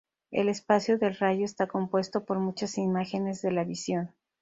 El 0.31 0.49
espacio 0.49 0.97
del 0.97 1.15
rayo 1.15 1.45
está 1.45 1.67
compuesto 1.67 2.25
por 2.25 2.39
muchas 2.39 2.79
imágenes 2.79 3.43
de 3.43 3.51
la 3.51 3.63
visión. 3.63 4.11